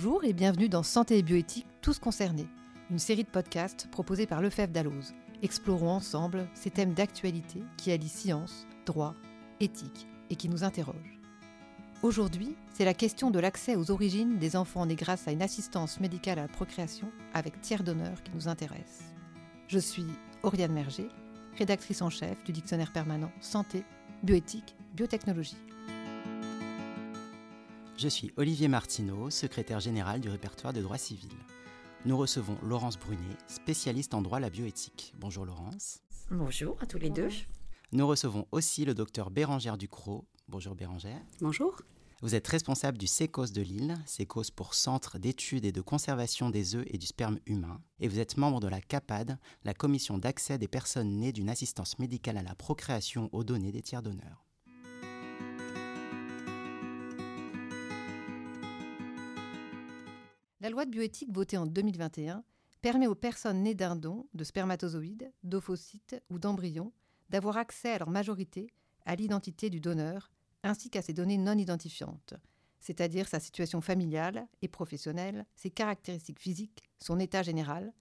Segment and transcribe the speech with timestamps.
[0.00, 2.46] Bonjour et bienvenue dans Santé et bioéthique, tous concernés,
[2.88, 5.12] une série de podcasts proposés par Lefebvre Dalloz.
[5.42, 9.16] Explorons ensemble ces thèmes d'actualité qui allient science, droit,
[9.58, 11.18] éthique et qui nous interrogent.
[12.04, 15.98] Aujourd'hui, c'est la question de l'accès aux origines des enfants nés grâce à une assistance
[15.98, 19.02] médicale à la procréation avec tiers d'honneur qui nous intéresse.
[19.66, 20.06] Je suis
[20.44, 21.08] Oriane Merger,
[21.56, 23.82] rédactrice en chef du dictionnaire permanent Santé,
[24.22, 25.56] Bioéthique, Biotechnologie.
[27.98, 31.32] Je suis Olivier Martineau, secrétaire général du répertoire de droit civil.
[32.04, 35.12] Nous recevons Laurence Brunet, spécialiste en droit la bioéthique.
[35.18, 35.98] Bonjour Laurence.
[36.30, 37.30] Bonjour à tous les deux.
[37.90, 40.24] Nous recevons aussi le docteur Bérangère Ducrot.
[40.46, 41.20] Bonjour Bérangère.
[41.40, 41.82] Bonjour.
[42.22, 46.76] Vous êtes responsable du CECOS de Lille, CECOS pour Centre d'études et de conservation des
[46.76, 50.56] œufs et du sperme humain, et vous êtes membre de la CAPAD, la commission d'accès
[50.56, 54.47] des personnes nées d'une assistance médicale à la procréation aux données des tiers donneurs.
[60.60, 62.42] La loi de bioéthique votée en 2021
[62.80, 66.92] permet aux personnes nées d'un don de spermatozoïdes, d'ophocytes ou d'embryons
[67.30, 68.72] d'avoir accès à leur majorité
[69.06, 70.32] à l'identité du donneur
[70.64, 72.34] ainsi qu'à ses données non identifiantes,
[72.80, 77.92] c'est-à-dire sa situation familiale et professionnelle, ses caractéristiques physiques, son état général,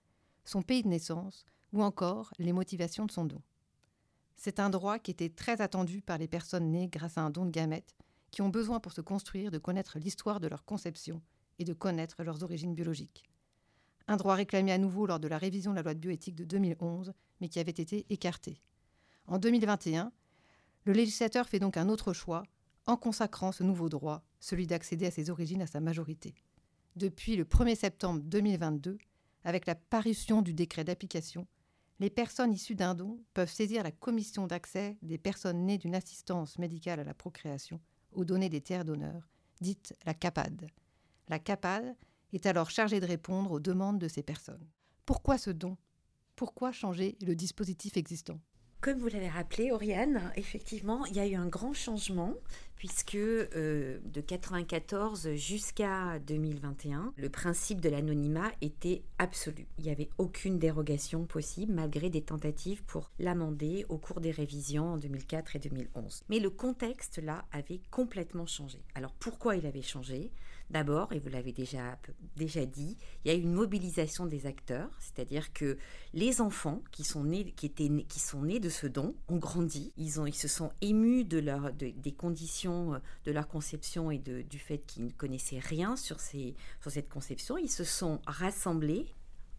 [0.43, 3.43] son pays de naissance ou encore les motivations de son don.
[4.35, 7.45] C'est un droit qui était très attendu par les personnes nées grâce à un don
[7.45, 7.95] de gamètes
[8.31, 11.21] qui ont besoin pour se construire de connaître l'histoire de leur conception
[11.59, 13.23] et de connaître leurs origines biologiques.
[14.07, 16.45] Un droit réclamé à nouveau lors de la révision de la loi de bioéthique de
[16.45, 18.61] 2011, mais qui avait été écarté.
[19.27, 20.11] En 2021,
[20.85, 22.43] le législateur fait donc un autre choix
[22.85, 26.33] en consacrant ce nouveau droit, celui d'accéder à ses origines à sa majorité.
[26.95, 28.97] Depuis le 1er septembre 2022,
[29.43, 31.45] avec la parution du décret d'application,
[31.99, 36.57] les personnes issues d'un don peuvent saisir la commission d'accès des personnes nées d'une assistance
[36.57, 37.81] médicale à la procréation
[38.13, 39.27] aux données des tiers donneurs,
[39.61, 40.67] dite la CAPAD.
[41.29, 41.95] La CAPAD
[42.33, 44.67] est alors chargée de répondre aux demandes de ces personnes.
[45.05, 45.77] Pourquoi ce don?
[46.35, 48.39] Pourquoi changer le dispositif existant?
[48.79, 52.35] Comme vous l'avez rappelé, Oriane, effectivement, il y a eu un grand changement
[52.75, 59.67] puisque euh, de 1994 jusqu'à 2021, le principe de l'anonymat était absolu.
[59.79, 64.93] Il n'y avait aucune dérogation possible malgré des tentatives pour l'amender au cours des révisions
[64.93, 66.23] en 2004 et 2011.
[66.29, 68.85] Mais le contexte là avait complètement changé.
[68.93, 70.31] Alors pourquoi il avait changé?
[70.69, 71.97] D'abord, et vous l'avez déjà,
[72.35, 75.77] déjà dit, il y a eu une mobilisation des acteurs, c'est-à-dire que
[76.13, 79.93] les enfants qui sont nés, qui étaient, qui sont nés de ce don ont grandi,
[79.95, 84.17] ils, ont, ils se sont émus de leur, des conditions euh, de leur conception et
[84.17, 87.57] du fait qu'ils ne connaissaient rien sur, ces, sur cette conception.
[87.57, 89.05] Ils se sont rassemblés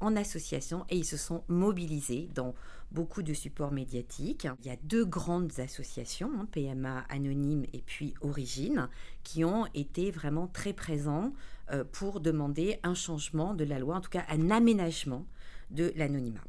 [0.00, 2.54] en association et ils se sont mobilisés dans
[2.90, 4.46] beaucoup de supports médiatiques.
[4.60, 8.88] Il y a deux grandes associations, hein, PMA Anonyme et puis Origine,
[9.22, 11.32] qui ont été vraiment très présents
[11.70, 15.26] euh, pour demander un changement de la loi, en tout cas un aménagement
[15.70, 16.40] de l'anonymat.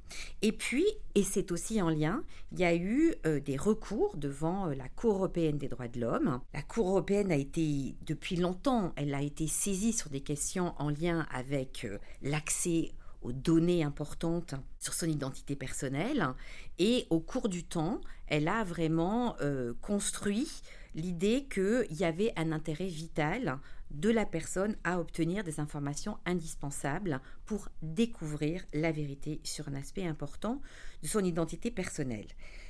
[0.42, 2.24] Et puis, et c'est aussi en lien,
[2.54, 6.00] il y a eu euh, des recours devant euh, la Cour européenne des droits de
[6.00, 6.40] l'homme.
[6.54, 10.90] La Cour européenne a été, depuis longtemps, elle a été saisie sur des questions en
[10.90, 11.86] lien avec
[12.22, 16.28] l'accès aux données importantes sur son identité personnelle.
[16.78, 20.48] Et au cours du temps, elle a vraiment euh, construit
[20.96, 23.60] l'idée qu'il y avait un intérêt vital
[23.92, 30.06] de la personne à obtenir des informations indispensables pour découvrir la vérité sur un aspect
[30.06, 30.62] important
[31.02, 32.28] de son identité personnelle.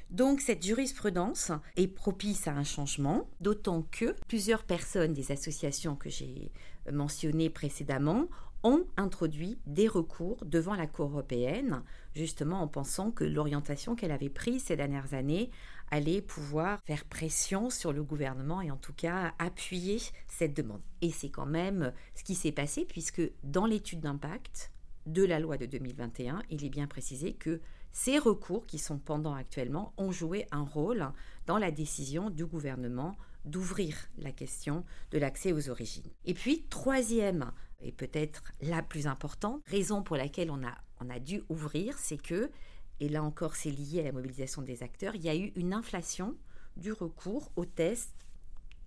[0.10, 6.10] Donc cette jurisprudence est propice à un changement, d'autant que plusieurs personnes des associations que
[6.10, 6.52] j'ai
[6.92, 8.28] mentionnées précédemment
[8.64, 11.84] ont introduit des recours devant la Cour européenne,
[12.14, 15.50] justement en pensant que l'orientation qu'elle avait prise ces dernières années
[15.92, 20.82] allait pouvoir faire pression sur le gouvernement et en tout cas appuyer cette demande.
[21.02, 24.72] Et c'est quand même ce qui s'est passé puisque dans l'étude d'impact
[25.06, 29.34] de la loi de 2021, il est bien précisé que ces recours qui sont pendants
[29.34, 31.12] actuellement ont joué un rôle
[31.48, 36.12] dans la décision du gouvernement d'ouvrir la question de l'accès aux origines.
[36.26, 41.20] Et puis, troisième et peut-être la plus importante, raison pour laquelle on a, on a
[41.20, 42.52] dû ouvrir, c'est que,
[43.00, 45.74] et là encore c'est lié à la mobilisation des acteurs, il y a eu une
[45.74, 46.36] inflation
[46.78, 48.14] du recours aux tests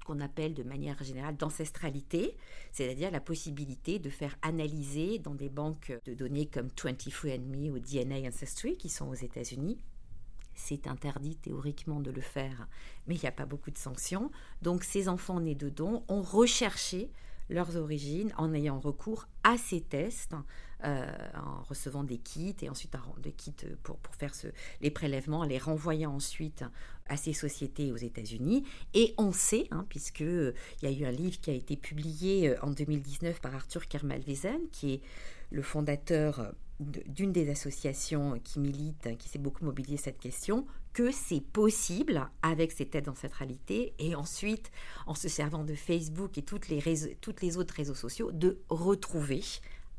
[0.05, 2.37] qu'on appelle de manière générale d'ancestralité,
[2.73, 8.29] c'est-à-dire la possibilité de faire analyser dans des banques de données comme 23andMe ou DNA
[8.29, 9.79] Ancestry qui sont aux États-Unis
[10.55, 12.69] c'est interdit théoriquement de le faire,
[13.07, 14.31] mais il n'y a pas beaucoup de sanctions.
[14.61, 17.11] Donc ces enfants nés de dons ont recherché
[17.53, 20.35] leurs origines en ayant recours à ces tests,
[20.85, 21.07] euh,
[21.37, 24.33] en recevant des kits et ensuite des kits pour, pour faire
[24.81, 26.65] les prélèvements, les renvoyant ensuite
[27.07, 28.65] à ces sociétés aux États-Unis.
[28.95, 32.59] Et on sait, hein, puisque il y a eu un livre qui a été publié
[32.63, 35.01] en 2019 par Arthur Kermalvezen, qui est
[35.51, 36.53] le fondateur
[36.83, 42.73] d'une des associations qui milite, qui s'est beaucoup mobilisée cette question, que c'est possible avec
[42.73, 44.71] ces têtes d'ancestralité et ensuite,
[45.07, 49.43] en se servant de Facebook et toutes les, toutes les autres réseaux sociaux, de retrouver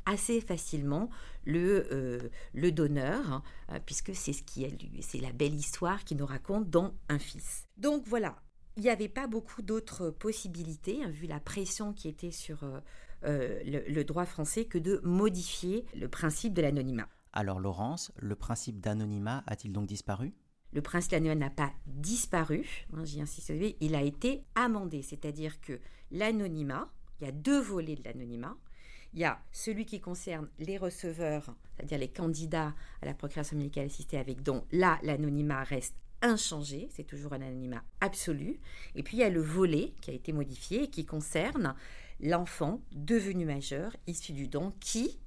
[0.06, 1.10] assez facilement
[1.44, 3.42] le, euh, le donneur, hein,
[3.72, 4.66] euh, puisque c'est ce qui
[5.00, 7.66] c'est la belle histoire qui nous raconte dans Un fils.
[7.76, 8.36] Donc voilà,
[8.76, 12.64] il n'y avait pas beaucoup d'autres possibilités, hein, vu la pression qui était sur
[13.24, 17.08] euh, le, droit français que de modifier le principe de l'anonymat.
[17.32, 20.32] Alors Laurence, le principe d'anonymat a-t-il donc disparu?
[20.72, 25.80] Le principe l'anonymat n'a pas disparu, hein, j'y insiste, il a été amendé, c'est-à-dire que
[26.10, 28.56] l'anonymat, il y a deux volets de l'anonymat.
[29.12, 33.86] Il y a celui qui concerne les receveurs, c'est-à-dire les candidats à la procuration médicale
[33.86, 34.64] assistée avec don.
[34.72, 35.94] Là, l'anonymat reste
[36.24, 38.58] inchangé, c'est toujours un anonymat absolu.
[38.94, 41.76] Et puis il y a le volet qui a été modifié et qui concerne
[42.20, 45.18] l'enfant devenu majeur issu du don qui,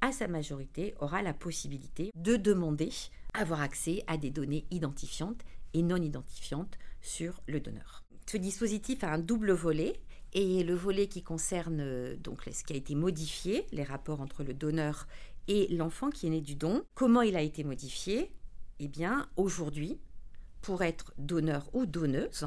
[0.00, 2.90] à sa majorité, aura la possibilité de demander
[3.34, 5.42] avoir accès à des données identifiantes
[5.74, 8.04] et non identifiantes sur le donneur.
[8.26, 10.00] Ce dispositif a un double volet
[10.34, 14.44] et le volet qui concerne euh, donc ce qui a été modifié, les rapports entre
[14.44, 15.06] le donneur
[15.46, 16.82] et l'enfant qui est né du don.
[16.94, 18.30] Comment il a été modifié?
[18.80, 19.98] Eh bien, aujourd'hui,
[20.60, 22.46] pour être donneur ou donneuse,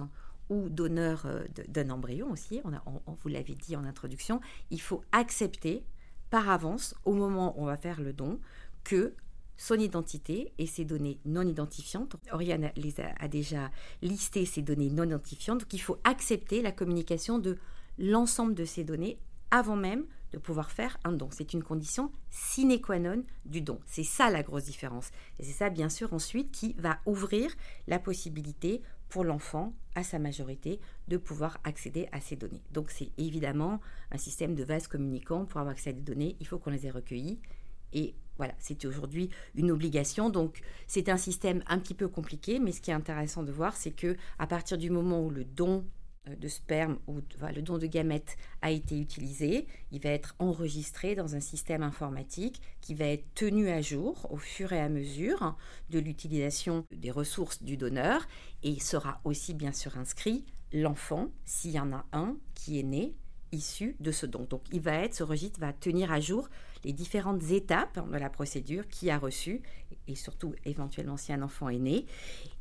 [0.51, 5.83] ou donneur euh, d'un embryon aussi, on, vous l'avait dit en introduction, il faut accepter
[6.29, 8.39] par avance, au moment où on va faire le don,
[8.83, 9.15] que
[9.55, 12.17] son identité et ses données non identifiantes.
[12.31, 13.71] Oriane les a, déjà
[14.01, 17.57] listé ces données non identifiantes, donc il faut accepter la communication de
[17.97, 19.19] l'ensemble de ces données
[19.51, 21.29] avant même de pouvoir faire un don.
[21.31, 23.79] C'est une condition sine qua non du don.
[23.85, 25.11] C'est ça la grosse différence.
[25.39, 27.51] C'est ça, bien sûr, ensuite, qui va ouvrir
[27.87, 28.81] la possibilité
[29.11, 30.79] pour l'enfant, à sa majorité,
[31.09, 32.63] de pouvoir accéder à ces données.
[32.71, 35.45] Donc c'est évidemment un système de vase communicant.
[35.45, 37.39] Pour avoir accès à des données, il faut qu'on les ait recueillies.
[37.91, 40.29] Et voilà, c'est aujourd'hui une obligation.
[40.29, 43.75] Donc c'est un système un petit peu compliqué, mais ce qui est intéressant de voir,
[43.75, 45.85] c'est que à partir du moment où le don
[46.27, 47.19] de sperme ou
[47.55, 52.61] le don de gamètes a été utilisé, il va être enregistré dans un système informatique
[52.79, 55.57] qui va être tenu à jour au fur et à mesure
[55.89, 58.27] de l'utilisation des ressources du donneur
[58.61, 63.15] et sera aussi bien sûr inscrit l'enfant, s'il y en a un qui est né
[63.51, 64.45] issu de ce don.
[64.49, 66.49] Donc il va être, ce registre va tenir à jour
[66.83, 69.61] les différentes étapes de la procédure qui a reçu
[70.07, 72.05] et surtout éventuellement si un enfant est né.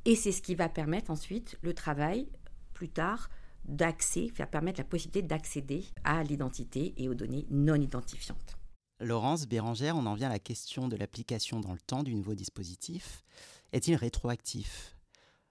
[0.07, 2.27] Et c'est ce qui va permettre ensuite le travail
[2.73, 3.29] plus tard
[3.65, 8.57] d'accès, faire permettre la possibilité d'accéder à l'identité et aux données non identifiantes.
[9.01, 12.35] Laurence Bérangère, on en vient à la question de l'application dans le temps du nouveau
[12.35, 13.25] dispositif.
[13.73, 14.97] Est-il rétroactif?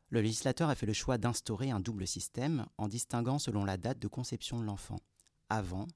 [0.10, 4.00] Le législateur a fait le choix d'instaurer un double système en distinguant selon la date
[4.00, 5.00] de conception de l'enfant,
[5.50, 5.88] avant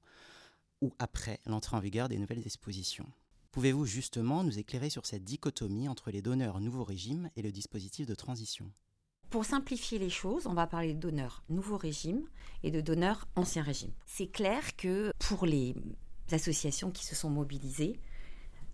[0.80, 3.06] ou après l'entrée en vigueur des nouvelles dispositions.
[3.52, 8.06] Pouvez-vous justement nous éclairer sur cette dichotomie entre les donneurs nouveau régime et le dispositif
[8.06, 8.70] de transition?
[9.34, 12.22] Pour simplifier les choses, on va parler de donneurs nouveau régime
[12.62, 13.90] et de donneurs ancien régime.
[14.06, 15.74] C'est clair que pour les
[16.30, 17.98] associations qui se sont mobilisées,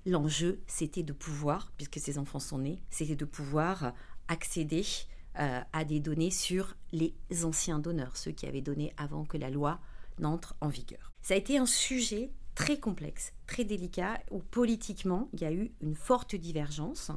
[0.04, 3.94] l'enjeu, c'était de pouvoir, puisque ces enfants sont nés, c'était de pouvoir
[4.28, 4.84] accéder
[5.38, 9.48] euh, à des données sur les anciens donneurs, ceux qui avaient donné avant que la
[9.48, 9.80] loi
[10.18, 11.10] n'entre en vigueur.
[11.22, 15.72] Ça a été un sujet très complexe, très délicat, où politiquement, il y a eu
[15.80, 17.10] une forte divergence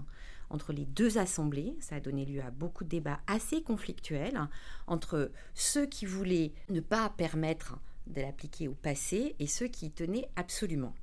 [0.54, 1.76] entre les deux assemblées.
[1.82, 4.40] Ça a donné lieu à beaucoup de débats assez conflictuels
[4.88, 9.92] entre ceux qui voulaient ne pas permettre de l'appliquer au passé et ceux qui y
[9.92, 10.94] tenaient absolument.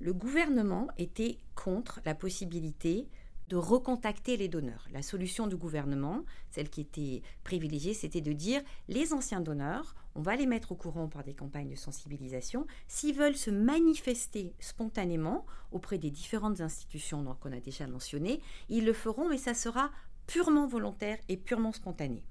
[0.00, 3.08] Le gouvernement était contre la possibilité
[3.48, 4.86] de recontacter les donneurs.
[4.92, 10.22] La solution du gouvernement, celle qui était privilégiée, c'était de dire les anciens donneurs, on
[10.22, 12.66] va les mettre au courant par des campagnes de sensibilisation.
[12.88, 18.92] S'ils veulent se manifester spontanément auprès des différentes institutions qu'on a déjà mentionnées, ils le
[18.92, 19.90] feront, mais ça sera
[20.26, 22.24] purement volontaire et purement spontané.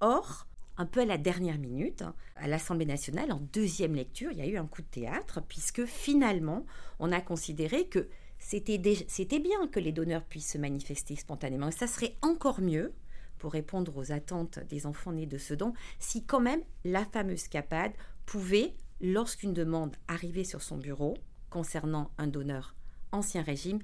[0.00, 2.04] Or, un peu à la dernière minute,
[2.36, 5.84] à l'Assemblée nationale, en deuxième lecture, il y a eu un coup de théâtre, puisque
[5.84, 6.64] finalement,
[6.98, 8.08] on a considéré que
[8.44, 11.68] c'était bien que les donneurs puissent se manifester spontanément.
[11.68, 12.92] Et ça serait encore mieux
[13.38, 17.48] pour répondre aux attentes des enfants nés de ce don, si quand même la fameuse
[17.48, 17.92] CAPAD
[18.26, 21.14] pouvait, lorsqu'une demande arrivait sur son bureau
[21.50, 22.74] concernant un donneur
[23.12, 23.80] ancien régime,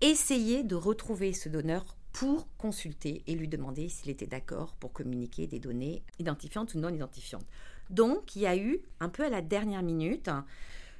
[0.00, 5.46] essayer de retrouver ce donneur pour consulter et lui demander s'il était d'accord pour communiquer
[5.46, 7.46] des données identifiantes ou non identifiantes.
[7.90, 10.30] Donc, il y a eu, un peu à la dernière minute,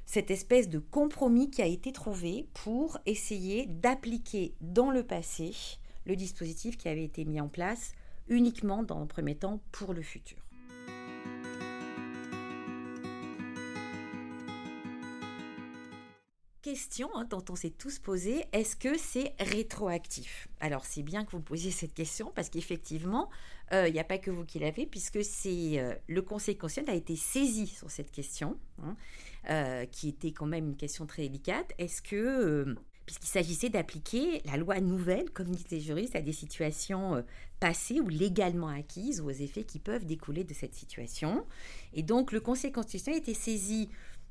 [0.08, 5.54] cette espèce de compromis qui a été trouvé pour essayer d'appliquer dans le passé
[6.06, 7.92] le dispositif qui avait été mis en place
[8.26, 10.48] uniquement dans le premier temps pour le futur.
[16.68, 20.48] Question hein, dont on s'est tous posé, est-ce que c'est rétroactif?
[20.60, 23.30] Alors c'est bien que vous posiez cette question parce qu'effectivement,
[23.72, 26.94] euh, il n'y a pas que vous qui l'avez puisque c'est euh, le Conseil constitutionnel
[26.94, 28.96] a été saisi sur cette question, hein,
[29.48, 31.72] euh, qui était quand même une question très délicate.
[31.78, 37.25] Est-ce que puisqu'il s'agissait d'appliquer la loi nouvelle, comme disent les juristes, à des situations
[37.58, 41.46] passées ou légalement acquises ou aux effets qui peuvent découler de cette situation?
[41.94, 43.88] Et donc le Conseil constitutionnel a été saisi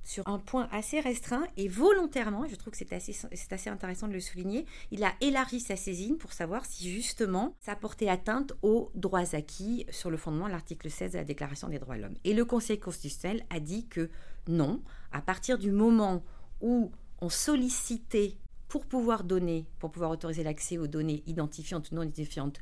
[0.08, 4.22] sur un point assez restreint et volontairement, je trouve que c'est assez, intéressant de le
[4.22, 9.36] souligner, il a élargi sa saisine pour savoir si justement ça portait atteinte aux droits
[9.36, 12.16] acquis sur le fondement de l'article 16 de la Déclaration des droits de l'homme.
[12.24, 14.10] Et le Conseil constitutionnel a dit que
[14.48, 16.24] non, à partir du moment
[16.62, 18.38] où on sollicitait
[18.70, 22.62] pour pouvoir donner, pour pouvoir autoriser l'accès aux données identifiantes ou non identifiantes,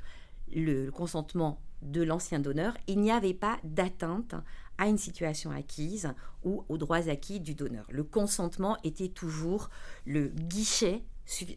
[0.54, 4.36] le consentement de l'ancien donneur, il n'y avait pas d'atteinte
[4.78, 7.86] à une situation acquise ou aux droits acquis du donneur.
[7.90, 9.70] Le consentement était toujours
[10.06, 11.04] le guichet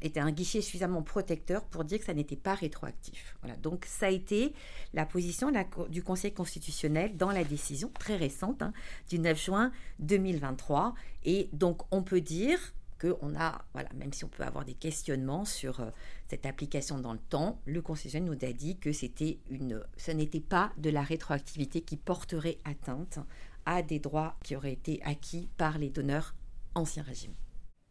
[0.01, 3.37] était un guichet suffisamment protecteur pour dire que ça n'était pas rétroactif.
[3.43, 4.55] Voilà, donc ça a été
[4.95, 5.53] la position
[5.91, 8.73] du Conseil constitutionnel dans la décision très récente hein,
[9.11, 10.95] du 9 juin 2023.
[11.25, 12.59] Et donc on peut dire
[12.99, 15.91] qu'on a, voilà, même si on peut avoir des questionnements sur euh,
[16.29, 20.41] cette application dans le temps, le Conseil nous a dit que c'était une, ce n'était
[20.41, 23.19] pas de la rétroactivité qui porterait atteinte
[23.67, 26.35] à des droits qui auraient été acquis par les donneurs
[26.75, 27.35] ancien régime.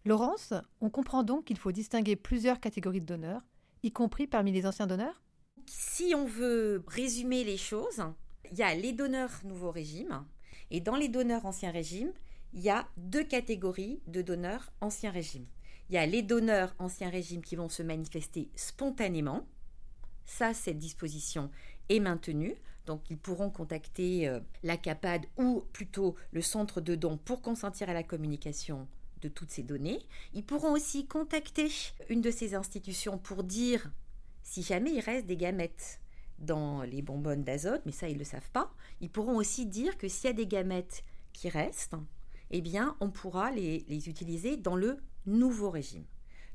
[0.06, 3.42] Laurence, on comprend donc qu'il faut distinguer plusieurs catégories de donneurs,
[3.84, 5.22] y compris parmi les anciens donneurs
[5.66, 8.02] Si on veut résumer les choses,
[8.52, 10.26] il y a les donneurs nouveau régime,
[10.72, 12.12] et dans les donneurs ancien régime,
[12.54, 15.46] il y a deux catégories de donneurs ancien régime.
[15.90, 19.46] Il y a les donneurs ancien régime qui vont se manifester spontanément.
[20.26, 21.50] Ça, cette disposition
[21.90, 22.56] est maintenue.
[22.86, 27.90] Donc, ils pourront contacter euh, la CAPAD ou plutôt le centre de dons pour consentir
[27.90, 28.88] à la communication
[29.22, 30.00] de toutes ces données.
[30.34, 31.70] Ils pourront aussi contacter
[32.10, 33.92] une de ces institutions pour dire
[34.44, 36.00] si jamais il reste des gamètes
[36.40, 38.74] dans les bonbonnes d'azote, mais ça, ils ne le savent pas.
[39.02, 41.96] Ils pourront aussi dire que s'il y a des gamètes qui restent,
[42.52, 46.06] eh bien, on pourra les, utiliser dans le nouveau régime.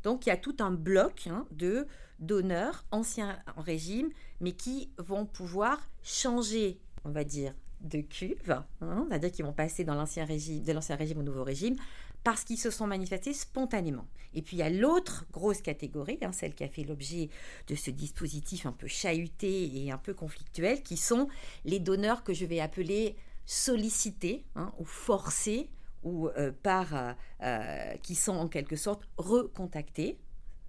[0.03, 1.87] Donc, il y a tout un bloc hein, de
[2.19, 9.33] donneurs anciens régime, mais qui vont pouvoir changer, on va dire, de cuve, hein, c'est-à-dire
[9.33, 11.77] qu'ils vont passer dans l'ancien régime, de l'ancien régime au nouveau régime,
[12.25, 14.07] parce qu'ils se sont manifestés spontanément.
[14.35, 17.29] Et puis il y a l'autre grosse catégorie, hein, celle qui a fait l'objet
[17.67, 21.29] de ce dispositif un peu chahuté et un peu conflictuel, qui sont
[21.65, 24.45] les donneurs que je vais appeler sollicités
[24.79, 25.69] ou forcés
[26.03, 30.19] ou euh, par, euh, euh, qui sont en quelque sorte recontactés,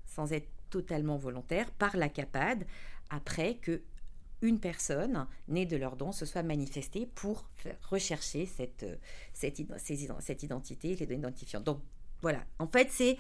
[0.06, 2.66] sans être totalement volontaires, par la CAPAD,
[3.10, 3.82] après que
[4.42, 7.46] une personne née de leur don se soit manifestée pour
[7.90, 8.86] rechercher cette,
[10.44, 11.62] identité, les identifiants.
[11.62, 11.80] Donc
[12.22, 13.18] voilà, en fait, c'est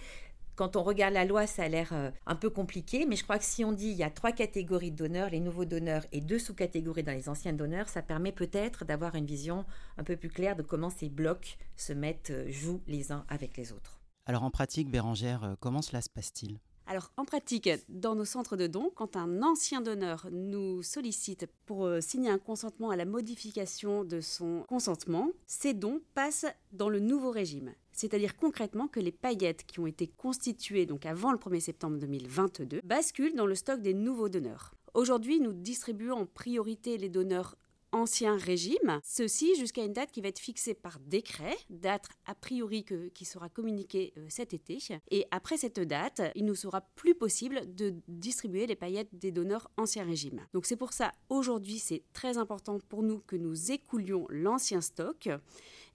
[0.56, 3.40] quand on regarde la loi, ça a l'air euh, un peu compliqué, mais je crois
[3.40, 6.22] que si on dit il y a trois catégories de donneurs, les nouveaux donneurs et
[6.22, 9.66] deux sous-catégories dans les anciens donneurs, ça permet peut-être d'avoir une vision
[9.98, 13.58] un peu plus claire de comment ces blocs se mettent, euh, jouent les uns avec
[13.58, 14.00] les autres.
[14.26, 16.60] Alors en pratique, Bérangère, euh, comment cela se passe-t-il?
[16.86, 21.90] Alors en pratique, dans nos centres de dons, quand un ancien donneur nous sollicite pour
[22.02, 27.32] signer un consentement à la modification de son consentement, ces dons passent dans le nouveau
[27.32, 27.74] régime.
[27.94, 32.82] C'est-à-dire concrètement que les paillettes qui ont été constituées donc avant le 1er septembre 2022
[32.84, 34.74] basculent dans le stock des nouveaux donneurs.
[34.94, 37.56] Aujourd'hui, nous distribuons en priorité les donneurs
[37.94, 42.84] ancien régime, ceci jusqu'à une date qui va être fixée par décret, date a priori
[43.14, 44.80] qui sera communiquée euh, cet été.
[45.12, 49.70] Et après cette date, il nous sera plus possible de distribuer les paillettes des donneurs
[49.78, 50.42] ancien régime.
[50.54, 55.30] Donc c'est pour ça, aujourd'hui, c'est très important pour nous que nous écoulions l'ancien stock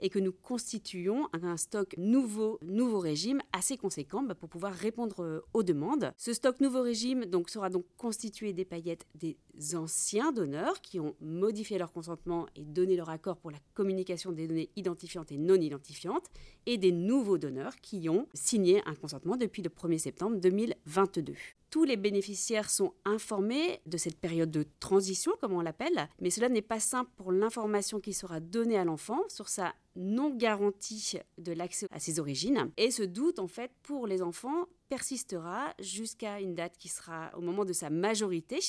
[0.01, 5.23] et que nous constituions un stock nouveau, nouveau régime assez conséquent bah, pour pouvoir répondre
[5.23, 6.13] euh, aux demandes.
[6.17, 9.37] Ce stock nouveau régime donc, sera donc constitué des paillettes des
[9.75, 14.47] anciens donneurs qui ont modifié leur consentement et donné leur accord pour la communication des
[14.47, 16.27] données identifiantes et non identifiantes,
[16.67, 21.35] et des nouveaux donneurs qui ont signé un consentement depuis le 1er septembre 2022
[21.71, 26.49] tous les bénéficiaires sont informés de cette période de transition, comme on l'appelle, mais cela
[26.49, 31.53] n'est pas simple pour l'information qui sera donnée à l'enfant sur sa non garantie de
[31.53, 36.55] l'accès à ses origines et ce doute en fait pour les enfants persistera jusqu'à une
[36.55, 38.61] date qui sera au moment de sa majorité.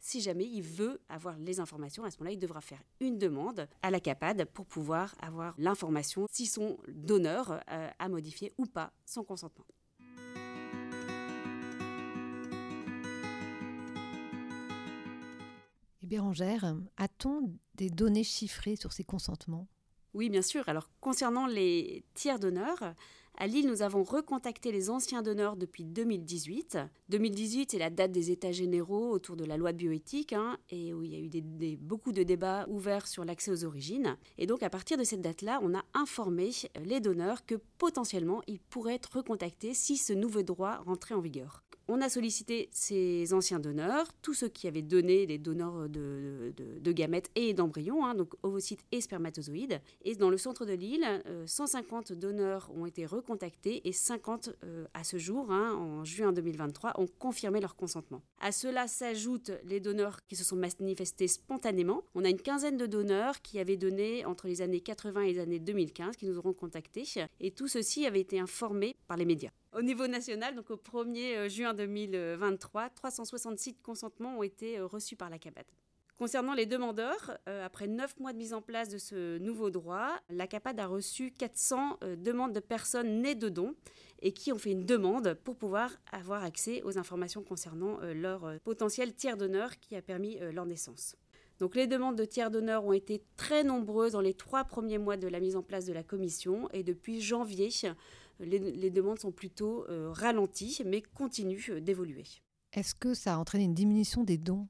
[0.00, 3.68] Si jamais il veut avoir les informations, à ce moment-là, il devra faire une demande
[3.82, 8.92] à la CAPAD pour pouvoir avoir l'information si son donneur euh, a modifié ou pas
[9.04, 9.66] son consentement.
[16.08, 19.68] Bérangère, a-t-on des données chiffrées sur ces consentements?
[20.14, 20.66] Oui, bien sûr.
[20.68, 22.94] Alors, concernant les tiers donneurs,
[23.36, 26.78] à Lille, nous avons recontacté les anciens donneurs depuis 2018.
[27.10, 30.94] 2018, c'est la date des États généraux autour de la loi de bioéthique, hein, et
[30.94, 34.16] où il y a eu beaucoup de débats ouverts sur l'accès aux origines.
[34.38, 36.50] Et donc, à partir de cette date-là, on a informé
[36.84, 41.62] les donneurs que potentiellement, ils pourraient être recontactés si ce nouveau droit rentrait en vigueur.
[41.90, 46.52] On a sollicité ces anciens donneurs, tous ceux qui avaient donné les donneurs de,
[46.92, 49.80] gamètes et d'embryons, hein, donc ovocytes et spermatozoïdes.
[50.02, 51.06] Et dans le centre de l'île,
[51.46, 57.00] 150 donneurs ont été recontactés et 50 euh, à ce jour, hein, en juin 2023,
[57.00, 58.20] ont confirmé leur consentement.
[58.38, 62.02] À cela s'ajoutent les donneurs qui se sont manifestés spontanément.
[62.14, 65.38] On a une quinzaine de donneurs qui avaient donné entre les années 80 et les
[65.38, 67.04] années 2015, qui nous auront contactés.
[67.40, 69.52] Et tout ceci avait été informé par les médias.
[69.76, 75.14] Au niveau national, donc au 1er euh, juin 2023, 366 consentements ont été euh, reçus
[75.14, 75.66] par la CAPAD.
[76.16, 80.08] Concernant les demandeurs, euh, après neuf mois de mise en place de ce nouveau droit,
[80.30, 83.74] la CAPAD a reçu 400 demandes de personnes nées de dons
[84.22, 89.14] et qui ont fait une demande pour pouvoir avoir accès aux informations concernant leur potentiel
[89.14, 91.14] tiers donneur qui a permis leur naissance.
[91.60, 95.16] Donc les demandes de tiers donneurs ont été très nombreuses dans les trois premiers mois
[95.16, 97.70] de la mise en place de la commission et depuis janvier,
[98.40, 102.24] les, demandes sont plutôt euh, ralenties, mais continuent euh, d'évoluer.
[102.72, 104.68] Est-ce que ça a entraîné une diminution des dons?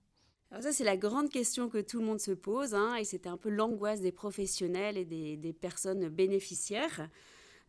[0.50, 3.28] Alors ça, c'est la grande question que tout le monde se pose, hein, et c'était
[3.28, 7.10] un peu l'angoisse des professionnels et des, personnes bénéficiaires.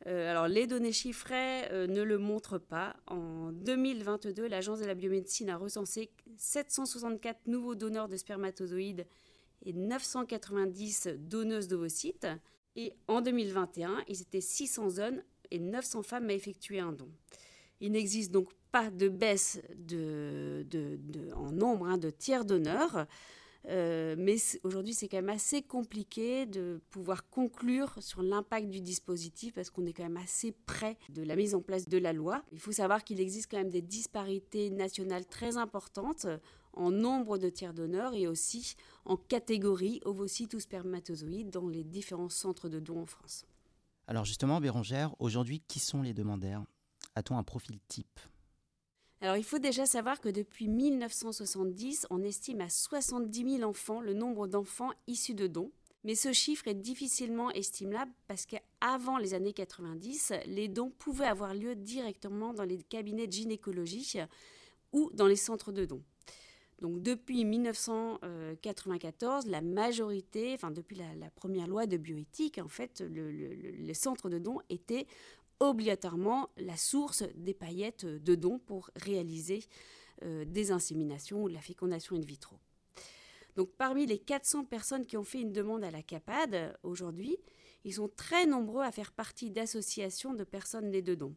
[0.07, 2.95] Euh, alors les données chiffrées ne le montrent pas.
[3.07, 9.05] En 2022, l'Agence de la biomédecine a recensé 764 nouveaux donneurs de spermatozoïdes
[9.65, 12.27] et 990 donneuses d'ovocytes.
[12.77, 17.09] Et en 2021, ils étaient 600 hommes et 900 femmes à effectué un don.
[17.81, 19.61] Il n'existe donc pas de baisse
[21.35, 23.07] en nombre hein, de tiers donneurs,
[23.67, 29.53] euh, mais aujourd'hui c'est quand même assez compliqué de pouvoir conclure sur l'impact du dispositif
[29.53, 32.43] parce qu'on est quand même assez près de la mise en place de la loi.
[32.51, 36.27] Il faut savoir qu'il existe quand même des disparités nationales très importantes
[36.73, 42.29] en nombre de tiers donneurs et aussi en catégorie ovocytes ou spermatozoïdes dans les différents
[42.29, 43.45] centres de dons en France.
[44.09, 46.65] Alors justement, Bérangère, aujourd'hui, qui sont les demandeurs?
[47.13, 48.19] A-t-on un profil type?
[49.21, 54.15] Alors il faut déjà savoir que depuis 1970, on estime à 70 000 enfants le
[54.15, 55.71] nombre d'enfants issus de dons.
[56.03, 61.53] Mais ce chiffre est difficilement estimable parce qu'avant les années 90, les dons pouvaient avoir
[61.53, 64.17] lieu directement dans les cabinets de gynécologie
[64.91, 66.03] ou dans les centres de dons.
[66.81, 74.29] Donc depuis 1994, la majorité, depuis la, première loi de bioéthique, en fait, les centres
[74.29, 75.05] de dons étaient
[75.59, 79.63] obligatoirement la source des paillettes de dons pour réaliser
[80.23, 82.55] euh, des inséminations ou de la fécondation in vitro.
[83.55, 87.37] Donc parmi les 400 personnes qui ont fait une demande à la CAPAD aujourd'hui,
[87.83, 91.35] ils sont très nombreux à faire partie d'associations de personnes nées de dons.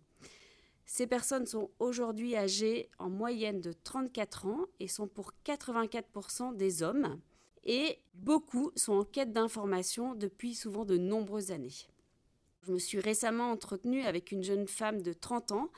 [0.84, 6.82] Ces personnes sont aujourd'hui âgées en moyenne de 34 ans et sont pour 84% des
[6.82, 7.20] hommes.
[7.64, 11.86] Et beaucoup sont en quête d'informations depuis souvent de nombreuses années.
[12.62, 15.70] Je me suis récemment entretenue avec une jeune femme de 30 ans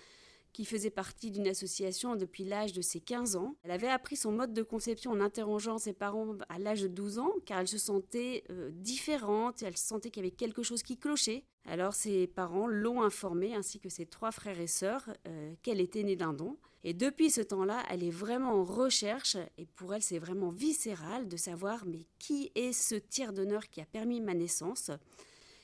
[0.54, 3.56] qui faisait partie d'une association depuis l'âge de ses 15 ans.
[3.64, 7.18] Elle avait appris son mode de conception en interrogeant ses parents à l'âge de 12
[7.18, 10.96] ans, car elle se sentait euh, différente, elle sentait qu'il y avait quelque chose qui
[10.96, 11.44] clochait.
[11.66, 16.04] Alors ses parents l'ont informée, ainsi que ses trois frères et sœurs, euh, qu'elle était
[16.04, 16.56] née d'un don.
[16.84, 21.26] Et depuis ce temps-là, elle est vraiment en recherche, et pour elle c'est vraiment viscéral
[21.26, 24.92] de savoir mais qui est ce tiers d'honneur qui a permis ma naissance?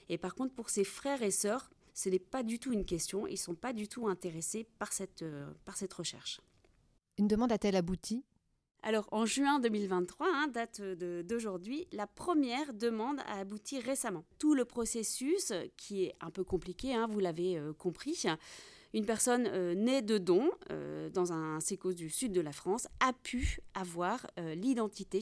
[0.08, 3.26] Et par contre pour ses frères et sœurs, ce n'est pas du tout une question,
[3.26, 6.40] ils ne sont pas du tout intéressés par cette, euh, par cette recherche.
[7.18, 8.24] Une demande a-t-elle abouti?
[8.82, 14.24] Alors, en juin 2023, hein, date d'aujourd'hui, la première demande a abouti récemment.
[14.38, 18.24] Tout le processus, qui est un peu compliqué, hein, vous l'avez euh, compris,
[18.94, 20.50] une personne euh, née de don
[21.12, 25.20] dans un sécos du sud de la France a pu avoir l'identité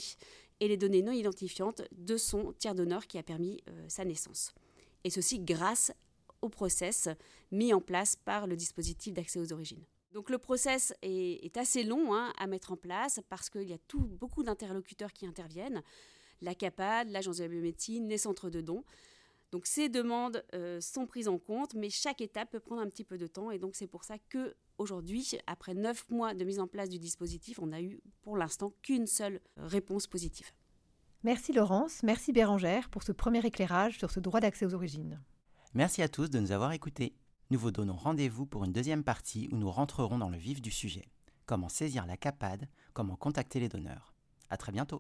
[0.60, 4.54] et les données non identifiantes de son tiers d'honneur qui a permis sa naissance.
[5.04, 5.92] Et ceci grâce
[6.42, 7.08] au process
[7.50, 9.84] mis en place par le dispositif d'accès aux origines.
[10.12, 13.78] Donc le process est, assez long hein, à mettre en place parce qu'il y a
[13.94, 15.82] beaucoup d'interlocuteurs qui interviennent,
[16.40, 18.84] la CAPAD, l'Agence de la biomédecine, les centres de dons.
[19.50, 23.04] Donc ces demandes euh, sont prises en compte, mais chaque étape peut prendre un petit
[23.04, 23.50] peu de temps.
[23.50, 26.98] Et donc c'est pour ça que aujourd'hui, après neuf mois de mise en place du
[26.98, 30.50] dispositif, on n'a eu pour l'instant qu'une seule réponse positive.
[31.24, 35.20] Merci Laurence, merci Bérangère pour ce premier éclairage sur ce droit d'accès aux origines.
[35.74, 37.14] Merci à tous de nous avoir écoutés.
[37.50, 40.70] Nous vous donnons rendez-vous pour une deuxième partie où nous rentrerons dans le vif du
[40.70, 41.10] sujet.
[41.44, 44.14] Comment saisir la CAPAD, comment contacter les donneurs.
[44.48, 44.98] À très bientôt.